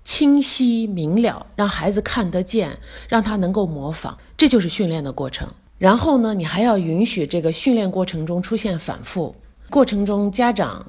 [0.04, 5.48] 清晰明了，让孩子看得见，让他能够模仿，这就是训练的过程。
[5.78, 9.36] 然后呢，你还要允许这个训练过程中出现反复，
[9.68, 10.86] 过程中家长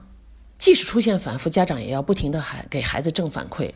[0.58, 3.71] 即使出现反复，家长也要不停的还给孩子正反馈。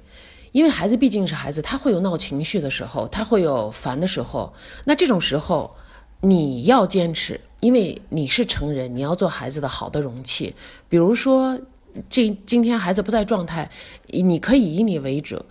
[0.52, 4.54] 因为孩子毕竟是孩子，他会有闹情绪的时候，他会有烦的时候。
[4.84, 5.74] 那这种时候，
[6.20, 10.54] 你要坚持，因为你是成人，你要做孩子的好的容器。
[10.90, 11.58] 比如说，
[12.10, 13.70] 今今天孩子不在状态，
[14.08, 15.46] 你可以以你为主，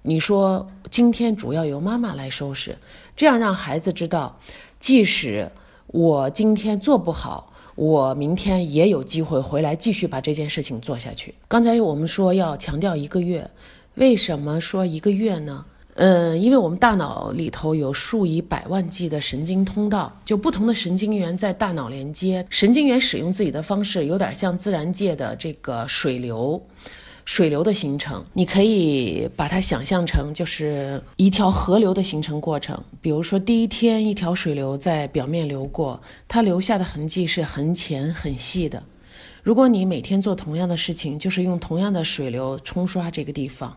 [0.00, 2.78] 你说今天主要由妈妈来收拾，
[3.14, 4.38] 这样让孩子知道，
[4.78, 5.50] 即使
[5.88, 11.34] 我今天做不好，我明天也有机会回来继续把这件事情做下去。
[11.46, 13.50] 刚才我们说要强调一个月。
[13.96, 15.64] 为什么说一个月呢？
[15.94, 22.44] 嗯，因为我们大脑里头有数以百万计的神经通道，就不同的神经元在大脑连接。
[22.50, 26.60] 神经元使用自己的方式，有点像自然界的这个水流，
[27.24, 28.24] 水流的形成。
[28.32, 32.76] 你可以把它想象成就是一条河流的形成过程。
[33.00, 38.82] 比如说，第一天一条水流在表面流过，它留下的痕迹是很浅很细的。
[39.44, 43.76] 如果你每天做同样的事情，就是用同样的水流冲刷这个地方，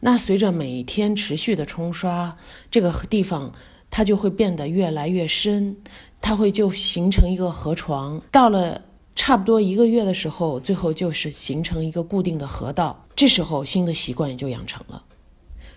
[0.00, 2.36] 那随着每天持续的冲刷，
[2.70, 3.52] 这个地方
[3.90, 5.76] 它就会变得越来越深，
[6.20, 8.20] 它会就形成一个河床。
[8.30, 8.80] 到了
[9.14, 13.04] 差不多一个月的时候，最后就是形成一个固定的河道。
[13.14, 15.04] 这时候新的习惯也就养成了。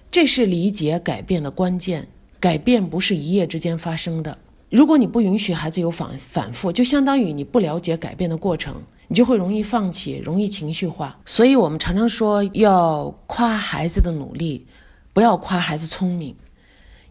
[0.10, 2.08] 这是理解改变的关键，
[2.40, 4.38] 改变不是一夜之间发生的。
[4.74, 11.16] 如果你不允许孩子有反反复，就相当于你不了解改变的过程，你就会容易放弃，容易情绪化。
[11.28, 14.66] 所以我们常常说要夸孩子的努力，
[15.14, 16.36] 不要夸孩子聪明，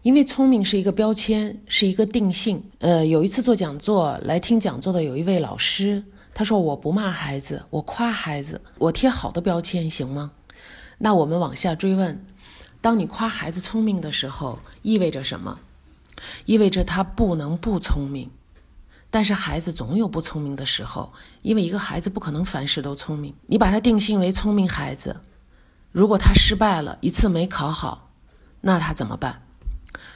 [0.01, 2.61] 因为聪明是一个标签，是一个定性。
[2.79, 10.33] 呃，有一次做讲座来听讲座的有一位老师，他说我不骂孩子，我夸孩子，我贴好的标签行吗？
[10.97, 12.25] 那我们往下追问，
[12.81, 15.57] 当你夸孩子聪明的时候，意味着什么？
[16.45, 18.29] 意味着他不能不聪明，
[19.09, 23.33] 但是孩子总有不聪明的时候，因为一个孩子不可能凡事都聪明。
[23.47, 25.21] 你把他定性为聪明孩子，
[25.91, 28.09] 如果他失败了一次没考好，
[28.61, 29.41] 那他怎么办？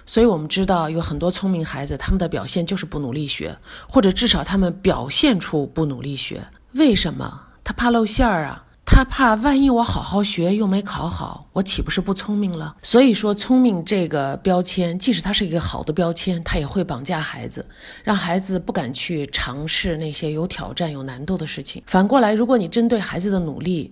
[0.05, 6.47] 所以我们知道有很多聪明孩子，他们的表现就是不努力学，或者至少他们表现出不努力学。
[6.73, 7.41] 为什么？
[7.63, 8.63] 他怕露馅儿啊。
[8.89, 12.75] 他怕万一我好好学又没考好，我岂不是不聪明了？
[12.81, 17.63] 所以说，聪明这个标签，即使它是一个好的标签，它也会绑架孩子，
[18.03, 21.83] 让孩子不敢去尝试那些有挑战、有难度的事情。
[21.85, 23.91] 反过来，如果你针对孩子的努力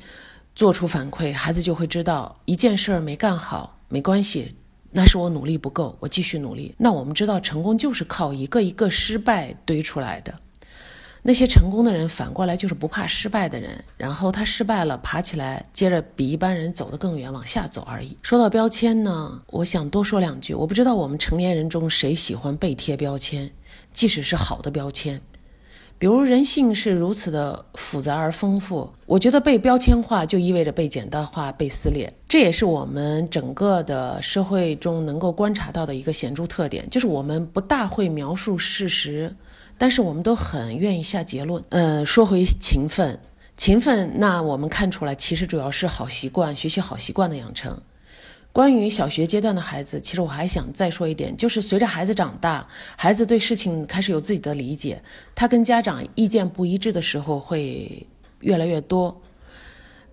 [0.55, 4.55] 做出反馈，孩子就会知道一件事儿没干好没关系，
[4.91, 6.73] 那是我努力不够，我继续努力。
[6.79, 10.33] 那我们知道，成功就是靠一个一个失败堆出来的。
[11.27, 13.83] 那些成功的人，反过来就是不怕失败的人。
[13.97, 18.15] 然后他失败了，爬起来，接着比一般人走得更远，往下走而已。
[18.21, 20.53] 说到标签呢，我想多说两句。
[20.53, 23.49] 我不知道我们成年人中谁喜欢被贴标签，
[23.91, 25.19] 即使是好的标签。
[25.97, 32.13] 比如人性是如此的复杂而丰富，我觉得被标签化就意味着被简单化、被撕裂。
[32.27, 39.35] 这也是我们整个的社会中能够观察到的一个显著特点，就是我们不大会描述事实。
[39.77, 41.63] 但是我们都很愿意下结论。
[41.69, 43.19] 呃，说回勤奋，
[43.57, 47.81] 勤奋，那我们看出来，其实主要是好习惯，学习好习惯的养成。
[48.51, 55.01] 关于小学阶段的孩子，其实我还想再说一点，就是随着孩子长大，孩子对事情开始有自己的理解，
[55.35, 58.07] 他跟家长意见不一致的时候会
[58.39, 59.21] 越来越多。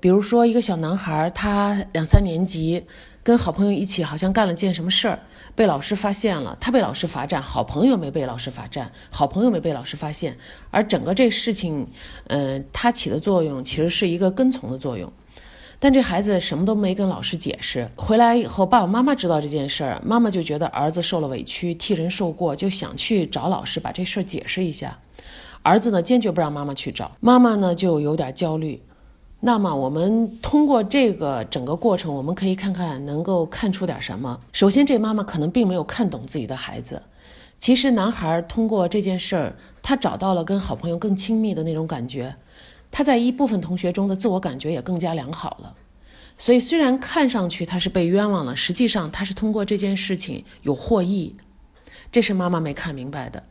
[0.01, 2.85] 比如说，一个小男孩，他两三年级。
[3.25, 5.21] 跟好朋友一起，好像干了件什么事儿，
[5.55, 10.37] 被老师发现了，他被老师罚站，好朋友没被老师罚站，好朋友没被老师发现，
[10.73, 11.87] 而整个这事情，
[12.27, 15.13] 嗯，他起的作用其实是一个跟从的作用，
[15.79, 24.99] 但这孩子什么都没跟老师解释，回来以后，爸爸妈妈知道这件事儿，妈妈就觉得儿子受了委屈，替人受过，就想去找老师把这事儿解释一下，
[25.63, 28.83] 儿子呢坚决不让妈妈去找，妈妈呢就有点焦虑。
[29.45, 34.39] 那么，我们通过这个整个过程，我们可以看看能够看出点什么。
[34.53, 37.03] 首先，这妈妈可能并没有看懂自己的孩子。
[37.59, 42.37] 其实，男孩通过这件事儿，他找到了跟好朋友更亲密的那种感觉，
[42.93, 45.75] 他在一部分同学中的自我感觉也更加良好了。
[46.39, 51.35] 所以，虽然看上去他是被冤枉了，实际上他是通过这件事情有获益，
[52.13, 53.43] 这是妈妈没看明白的。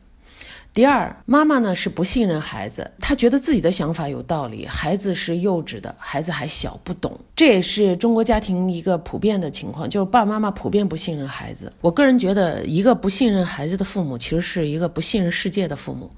[0.74, 11.70] 第二，妈妈呢是不信任孩子，她觉得自己的想法有道理，孩子是幼稚的，孩子还小不懂，这也是中国家庭一个普遍的情况，就是爸爸妈妈普遍不信任孩子。
[11.82, 16.10] 我个人觉得，一个不信任孩子的父母，其实是一个不信任世界的父母，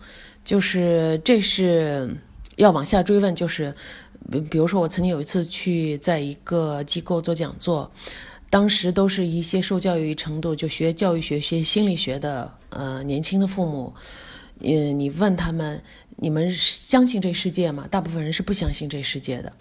[0.45, 2.17] 就是这是
[2.55, 3.75] 要往下追问，就是
[4.31, 7.91] 比比如说，我曾经有一次去在一个机构做讲座，
[8.51, 13.93] 当时都是一些受教育程度就学教育学、学心理学的呃年轻的父母。
[14.61, 15.83] 嗯，你问他们，
[16.17, 17.87] 你们相信这世界吗？
[17.91, 19.53] 大部分人是不相信这世界的，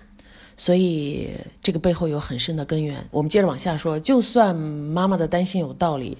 [0.55, 3.05] 所以这个背后有很深的根源。
[3.11, 6.17] 我们接着往下说，就算妈妈的担心有道理，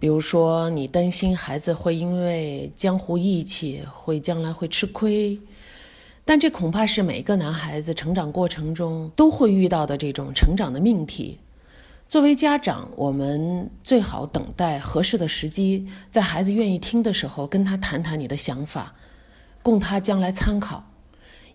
[0.00, 5.38] 比如说你担心孩子会因为江湖义气会将来会吃亏，
[6.24, 11.38] 但这恐怕是每个男孩子成长过程中都会遇到的这种成长的命题。
[12.08, 18.94] 作为家长，我们最好等待合适的时机，在孩子愿意听的时候，跟他谈谈你的想法，
[19.60, 20.84] 供他将来参考。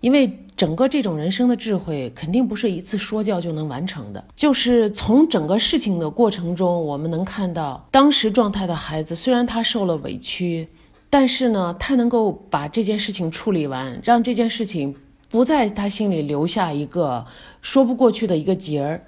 [0.01, 4.21] 因为整个这种人生的智慧，肯定不是一次说教就能完成的。
[4.35, 10.67] 就是从整个事情的过程中，我们能看到，当时状态的孩子，虽然他受了委屈，
[11.09, 14.93] 但是呢，他能够把这件事情处理完，让这件事情
[15.29, 17.25] 不在他心里留下一个
[17.61, 19.01] 说不过去的一个结儿。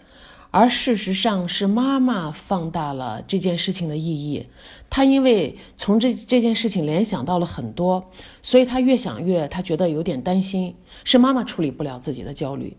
[0.54, 4.46] 而事实上是妈妈放大了这件事情的意义，
[4.88, 8.12] 她因为从这这件事情联想到了很多，
[8.44, 12.78] 所以她越想越，她觉得有点担心，是妈妈处理不了自己的焦虑。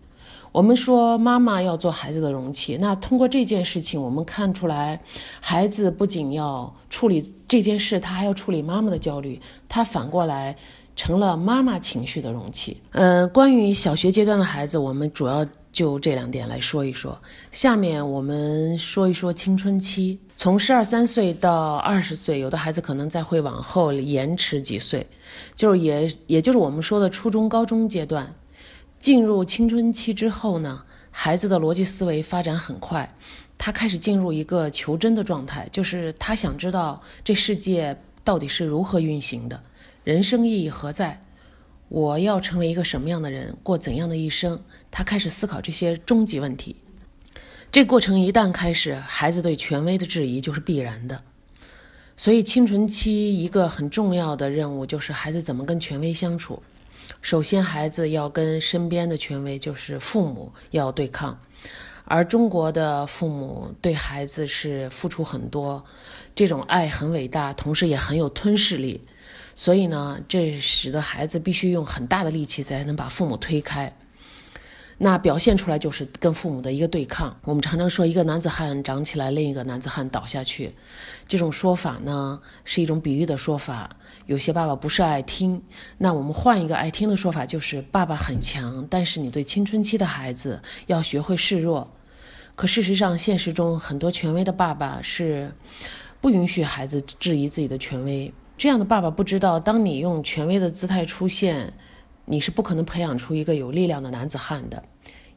[0.53, 5.01] 我们说妈妈要做孩子的容器，那通过这件事情，我们看出来，
[5.41, 10.55] 孩子不仅要处理这件事，他还要处理妈妈的焦虑，他反过来
[10.95, 12.81] 成了妈妈情绪的容器。
[12.93, 15.45] 嗯，关于小学阶段的孩子，我们主要。
[15.75, 25.05] 就这两点来说一说，下面我们说一说青春期，从十二三岁到二十岁，有的孩子可能再会往后延迟几岁，
[25.57, 28.33] 就是也也就是我们说的初中、高中阶段，
[29.01, 33.13] 进入青春期之后呢，孩子的逻辑思维发展很快，
[33.59, 39.61] 他开始进入一个求真的状态，就是他想知道这世界到底是如何运行的，
[40.05, 41.21] 人生意义何在。
[41.95, 44.61] 我要成为一个什么样的人，过怎样的一生？
[44.91, 46.75] 他开始思考这些终极问题。
[47.71, 51.23] 这过程一旦开始，孩子对权威的质疑就是必然的。
[52.17, 56.65] 所以，青春期一个很重要的任务就是孩子怎么跟权威相处。
[57.23, 61.41] 首先，孩子要跟身边的权威，就是父母，要对抗。
[62.05, 65.85] 而中国的父母对孩子是付出很多，
[66.35, 69.05] 这种爱很伟大，同时也很有吞噬力。
[69.57, 73.97] 所以呢，这使得孩子必须用很大的力气才能把父母推开。
[74.97, 77.37] 那表现出来就是跟父母的一个对抗。
[77.43, 80.73] 我们常常说，一个男子汉长起来，另一个男子汉倒下去。
[81.27, 83.97] 这种说法呢，是一种比喻的说法。
[84.27, 85.61] 有些爸爸不是爱听，
[85.99, 91.93] 那我们换一个爱听的说法，就是爸爸很强，但是你对青春期的孩子要学会示弱。
[92.55, 95.53] 可事实上，现实中很多权威的爸爸是
[96.21, 98.33] 不允许孩子质疑自己的权威。
[98.57, 101.73] 这样的爸爸不知道，当你用权威的姿态出现。
[102.27, 104.83] 你是不可能培养出一个有力量的男子汉的，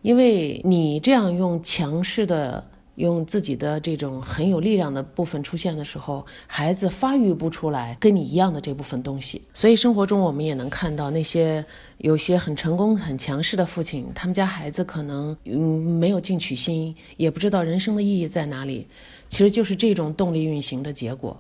[0.01, 2.65] 因为你这样用强势的、
[2.95, 9.41] 用自己的这种很有力量的部分出现的时候，孩子发育不出来跟你一样的这部分东西。
[9.53, 11.65] 所以生活中我们也能看到那些
[11.97, 18.88] 有些很成功、很强势的父亲，他们家孩子可能嗯没有进取心，也不知道人生的意义在哪里，
[19.28, 21.38] 其实就是这种动力运行的结果。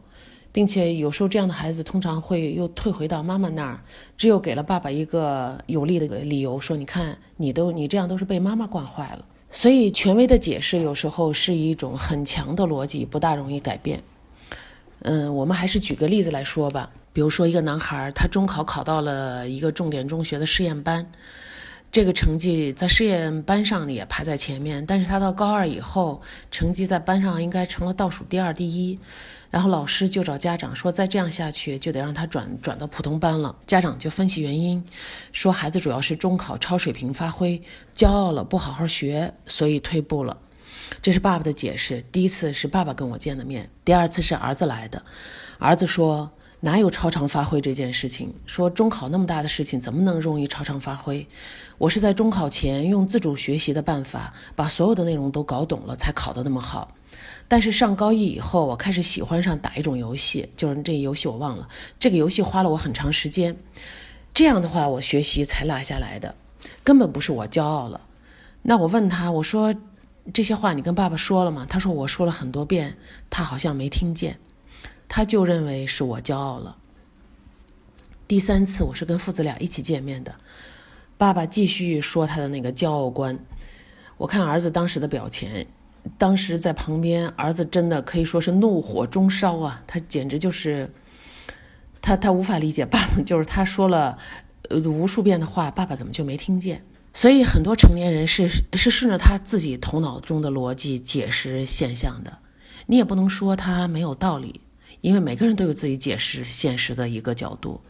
[0.57, 3.79] 并且有时候这样的孩子通常会又退回到妈妈那儿，
[4.17, 9.23] 只有给了爸爸一个有力的理由，说你看你都你这样都是被妈妈惯坏了。
[9.51, 14.01] 所以权威的解释有时候是一种很强的逻辑，不大容易改变。
[15.03, 21.11] 嗯，我们还是举个例子来说吧，比如说一个男孩，他中考考到了一个重点中学的试验班。
[21.91, 28.97] 这个成绩在试验班上也排在前面，但是他到高二以后，成绩在班上应该成了倒数第二、第一。
[29.49, 33.55] 然后老师就找家长说，再这样下去就得让他转转到普通班了。
[33.65, 34.83] 家长就分析原因，
[35.31, 37.61] 说孩子主要是中考超水平发挥，
[37.95, 40.37] 骄傲了，不好好学，所以退步了。
[41.01, 42.03] 这是爸爸的解释。
[42.11, 45.03] 第一次是爸爸跟我见的面，第二次是儿子来的，
[45.59, 46.31] 儿子说。
[46.59, 48.33] 哪有超常发挥这件事情？
[48.47, 51.27] 说中考那么大的事情，怎么能容易超常发挥？
[51.77, 56.95] 我是在中考前用自主学习的办法，把所有的内容都搞懂了，才考得那么好。
[57.47, 61.67] 但是上高一以后，我开始喜欢上打一种游戏，就是这游戏我忘了。
[61.99, 63.57] 这个游戏花了我很长时间，
[64.33, 66.35] 这样的话我学习才落下来的，
[66.83, 68.01] 根本不是我骄傲了。
[68.63, 69.73] 那我问他，我说
[70.33, 71.65] 这些话你跟爸爸说了吗？
[71.69, 72.97] 他说我说了很多遍，
[73.29, 74.37] 他好像没听见。
[75.07, 76.75] 他就认为是我骄傲了。
[78.27, 80.35] 第三次我是跟父子俩一起见面的，
[81.17, 83.39] 爸爸继续说他的那个骄傲观。
[84.17, 85.65] 我看儿子当时的表情，
[86.17, 89.83] 当时在旁边，儿子真的可以说是怒火中烧啊！
[89.87, 90.91] 他简直就是，
[92.01, 94.17] 他他无法理解爸爸，就是他说了
[94.85, 96.83] 无数遍的话，爸爸怎么就没听见？
[97.13, 102.37] 所以很多成年人是是顺着他自己头脑中的逻辑解释现象的，
[102.85, 104.61] 你也不能说他没有道理。
[105.01, 107.81] 因为每个人都有自己解释现实的一个角度，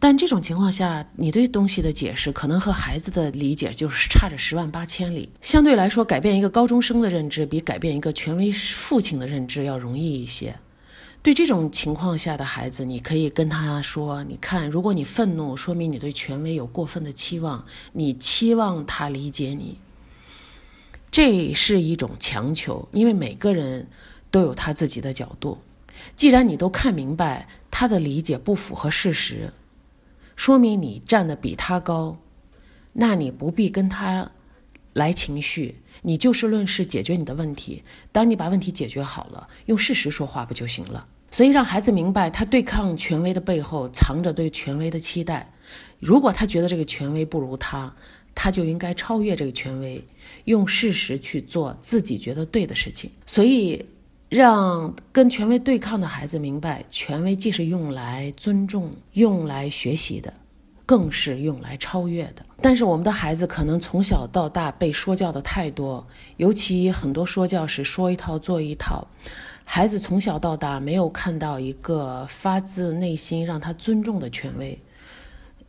[0.00, 5.28] 但这种情况下，你对东西的解释可能和孩子的理解就是差着十万八千里。
[5.40, 10.54] 相对来说，改变一个高中生的认知，比改变一个权威父亲的认知要容易一些。
[11.20, 19.78] 对这种情况下的孩子，你可以跟他说：“你看，如果你愤怒，说明你对权威有过分的期望，你期望他理解你，
[21.10, 23.88] 这是一种强求，因为每个人
[24.30, 25.58] 都有他自己的角度。”
[26.14, 29.52] 既然你都看明白他的理解不符合事实，
[30.38, 32.16] 说明你站得比他高，
[32.92, 34.30] 那你不必跟他
[34.92, 37.82] 来情绪，你就事论事解决你的问题。
[38.12, 41.08] 当你把问题解决好了，用事实说话不就行了？
[41.32, 45.52] 所以让孩子明白，他对抗权威的背后藏着对权威的期待。
[45.98, 47.92] 如果他觉得这个权威不如他，
[48.32, 50.04] 他就应该超越这个权威，
[50.44, 53.10] 用事实去做自己觉得对的事情。
[53.26, 53.84] 所以。
[54.28, 60.32] 让跟权威对抗的孩子明白，权威既是用来尊重、用来学习的，
[60.84, 62.44] 更是用来超越的。
[62.60, 66.06] 但是我们的孩子可能从小到大被说教的太多，
[66.36, 69.06] 尤其很多说教是说一套做一套，
[69.64, 74.78] 孩子从小到大没有看到一个发自内心让他尊重的权威，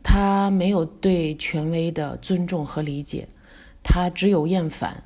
[0.02, 3.26] 他没有对权威的尊重和理解，
[3.82, 5.02] 他只有厌烦。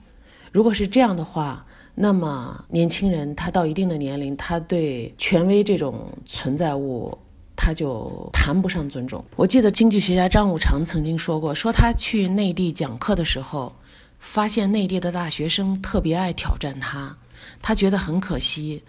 [0.50, 1.66] 如果是这样的话，
[1.96, 7.16] 那么，年轻人他到一定的年龄，他对权威这种存在物，
[7.54, 9.24] 他就谈不上尊重。
[9.36, 13.72] 我记得经济学家张五常曾经说过，说他去内地讲课的时候，
[14.18, 17.16] 发现内地的大学生特别爱挑战他，
[17.62, 18.82] 他觉得很可惜。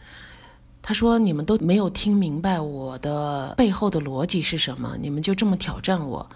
[0.82, 6.28] 他说：“你们都没有听明白我的背后的逻辑是什么，你们就这么挑战我，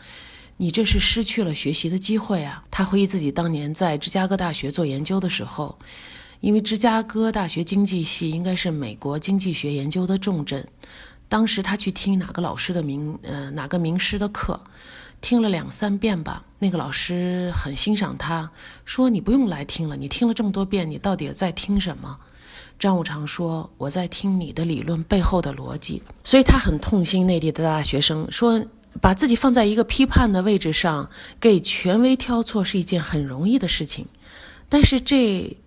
[0.58, 5.76] 你这是失去了学习的机会啊！”他回忆自己当年在芝加哥大学做研究的时候。
[6.42, 10.66] 因为芝加哥大学经济系应该是美国经济学研究的重镇，
[11.28, 14.60] 当时他去听哪个老师的名呃哪个名师的课，
[15.20, 16.46] 听了两三遍吧。
[16.60, 18.50] 那个老师很欣赏他，
[18.86, 22.18] 说你不用来听了，你听了这么多遍，你到底在听什么？
[22.80, 28.66] 张五常说我在听你的理论背后的逻辑，所以他很痛心内地的大学生，说
[29.02, 31.10] 把自己放在一个批判的位置上，
[31.40, 34.06] 给权威挑错是一件很容易的事情，
[34.70, 35.58] 但是这。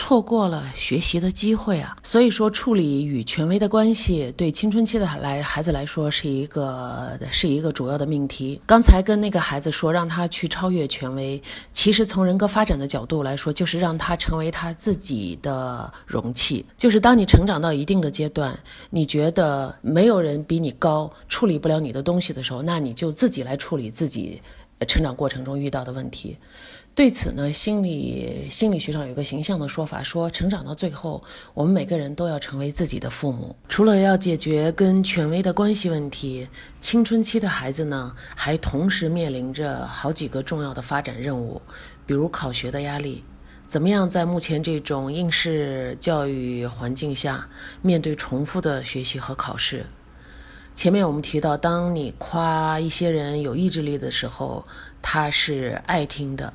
[0.00, 1.96] 错过了学习的机会啊！
[2.04, 8.60] 所以说，处理与权威的关系，对青春期的来孩子来说是一个是一个主要的命题。
[8.64, 11.42] 刚才跟那个孩子说，让他去超越权威，
[11.72, 16.64] 其实从人格发展的角度来说，就是让他成为他自己的容器。
[16.78, 18.56] 就是当你成长到一定的阶段，
[18.90, 24.40] 你觉得没有人比你高，处理不了你的东西的时候，那你就自己来处理自己
[24.86, 26.38] 成长过程中遇到的问题。
[26.98, 31.22] 对此呢，心理心理学上有个形象的说法，说成长到最后，
[31.54, 33.54] 我们每个人都要成为自己的父母。
[33.68, 36.48] 除了要解决跟权威的关系问题，
[36.80, 41.62] 青春期的孩子呢，还同时面临着好几个重要的发展任务，
[42.04, 43.22] 比如考学的压力。
[43.68, 47.48] 怎么样在目前这种应试教育环境下，
[47.80, 49.86] 面对重复的学习和考试？
[50.74, 54.66] 前面我们提到，当你夸一些人有意志力的时候，
[55.00, 56.52] 他是爱听的。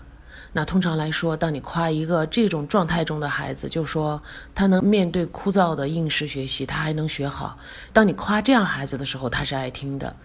[0.56, 4.22] 那通常来说，当你夸一个这种状态中的孩子，就说
[4.54, 7.58] 他能面对枯燥的应试学习，他还能学好。
[7.92, 10.16] 当你夸这样孩子的时候，他是爱听的，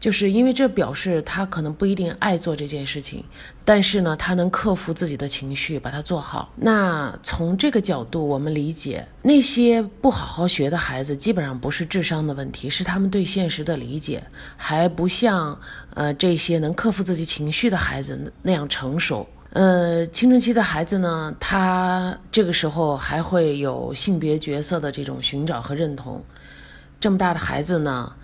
[0.00, 3.22] 就是因为这表示他可能不一定爱做这件事情，
[3.62, 6.50] 但是呢，他能克服自己的情绪，把它做好。
[6.56, 14.24] 那从这个角度，我们理解那些不好好学的孩子，基本上不是智商的问题，是他们对现实的理解
[14.56, 15.60] 还不像
[15.92, 19.28] 呃这些能克服自己情绪的孩子那样成熟。
[19.52, 26.24] 呃，青春期的孩子呢，他这个时候还会有性别角色的这种寻找和认同。
[26.98, 28.14] 这么大的孩子呢，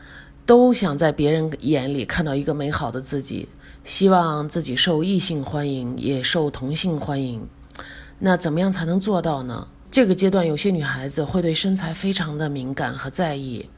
[0.46, 3.46] 都想在别人眼里看到一个美好的自己，
[3.84, 7.46] 希望自己受异性欢迎，也受同性欢迎。
[8.18, 9.68] 那怎么样才能做到呢？
[9.90, 13.68] 这个阶段，有些女孩子会对身材非常的敏感和在意。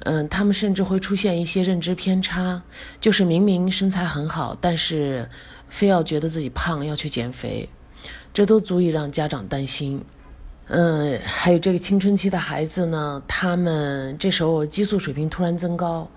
[0.00, 2.62] 嗯，她们甚至会出现一些认知偏差，
[3.00, 5.26] 就是明明身材很好，但是。
[5.68, 7.68] 非要觉得自己胖要去减肥，
[8.32, 10.02] 这都足以让家长担心。
[10.68, 16.10] 嗯，还有这个青春期的孩子呢，他们这时候激素水平突然增高，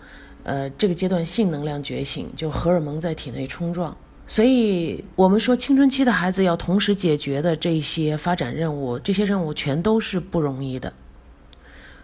[0.44, 3.96] 呃，这个阶段性能量觉醒，就荷尔蒙在体内冲撞。
[4.26, 10.94] 所以，我们说青春期的孩子要同时解决的这些发展任务，这些任务全都是不容易的。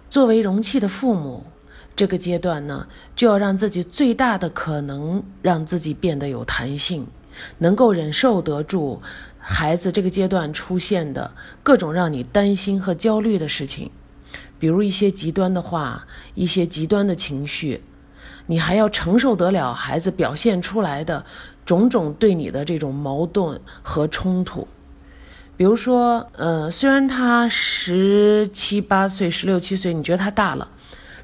[0.09, 1.43] 作为容器的父母，
[1.95, 7.05] 这个阶段呢，就要让自己最大的可能让自己变得有弹性。
[7.59, 9.01] 能够忍受得住
[9.37, 11.31] 孩子这个阶段出现的
[11.61, 13.91] 各种让你担心和焦虑的事情，
[14.57, 17.81] 比如一些极端的话，一些极端的情绪，
[18.47, 21.25] 你还要承受得了孩子表现出来的
[21.65, 24.67] 种种对你的这种矛盾和冲突。
[25.57, 30.69] 比如说，呃，虽然他十七八岁、十六七岁，你觉得他大了，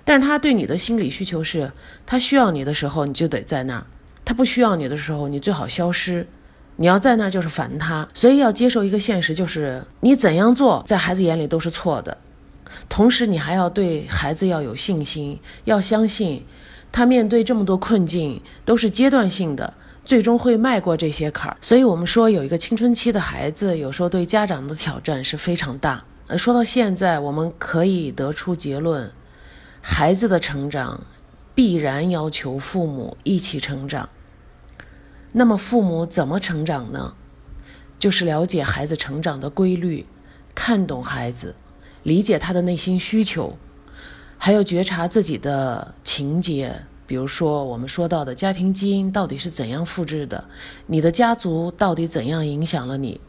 [0.05, 1.72] 但是他对你的心理需求是，
[2.05, 3.86] 他需要你的时候，你就得在那儿。
[4.32, 6.26] 他不需要你的时候，你最好消失。
[6.78, 12.18] 你要在那儿就是烦他，所以要接受一个现实，就是你怎样做，在孩子眼里都是错的。
[12.88, 16.46] 同时，你还要对孩子要有信心，要相信
[16.94, 19.74] 他面对这么多困境都是阶段性的，
[20.06, 21.58] 最终会迈过这些坎儿。
[21.60, 26.06] 所以，我们说有一个青春期的孩子，有时候对家长的挑战是非常大。
[26.28, 29.12] 呃，说到现在，我们可以得出结论：
[29.82, 31.02] 孩子的成长。
[31.54, 34.08] 必然要求父母一起成长。
[35.32, 37.14] 那么父母怎么成长呢？
[37.98, 40.06] 就是了解孩子成长的规律，
[40.56, 41.56] 看懂孩子，
[42.04, 43.58] 理解他的内心需求，
[44.38, 46.76] 还有觉察自己的情节。
[47.06, 50.46] 比如说我们说到的家庭基因到底是怎样复制的，
[50.88, 53.20] 你的家族到底怎样影响了你。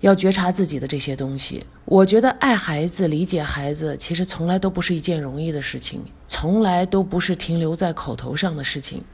[0.00, 9.04] 要觉察自己的这些东西，我觉得爱孩子、理解孩子，其实从来都不是一件容易的事情，从来都不是停留在口头上的事情，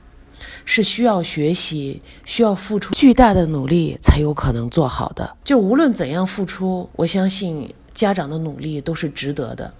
[0.71, 5.35] 是需要学习、需要付出巨大的努力才有可能做好的。
[5.43, 9.73] 就无论怎样付出，我相信家长的努力都是值得的，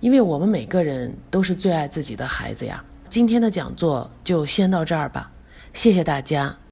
[0.00, 2.84] 因为我们每个人都是最爱自己的孩子呀。
[3.08, 5.30] 今天的讲座就先到这儿吧，
[5.72, 6.56] 谢谢大家。